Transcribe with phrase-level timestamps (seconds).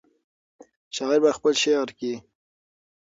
[0.95, 2.13] شاعر په خپل شعر کې.